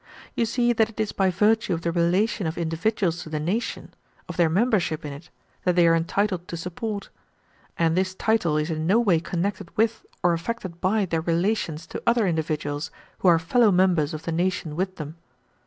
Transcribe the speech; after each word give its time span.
You 0.33 0.47
see 0.47 0.73
that 0.73 0.89
it 0.89 0.99
is 0.99 1.11
by 1.11 1.29
virtue 1.29 1.75
of 1.75 1.81
the 1.81 1.91
relation 1.91 2.47
of 2.47 2.57
individuals 2.57 3.21
to 3.21 3.29
the 3.29 3.39
nation, 3.39 3.93
of 4.27 4.35
their 4.35 4.49
membership 4.49 5.05
in 5.05 5.13
it, 5.13 5.29
that 5.63 5.75
they 5.75 5.85
are 5.85 5.93
entitled 5.95 6.47
to 6.47 6.57
support; 6.57 7.09
and 7.77 7.95
this 7.95 8.15
title 8.15 8.57
is 8.57 8.71
in 8.71 8.87
no 8.87 8.99
way 8.99 9.19
connected 9.19 9.69
with 9.77 10.03
or 10.23 10.33
affected 10.33 10.81
by 10.81 11.05
their 11.05 11.21
relations 11.21 11.85
to 11.85 12.01
other 12.07 12.25
individuals 12.25 12.89
who 13.19 13.27
are 13.27 13.37
fellow 13.37 13.71
members 13.71 14.11
of 14.15 14.23
the 14.23 14.31
nation 14.31 14.75
with 14.75 14.95
them. 14.95 15.17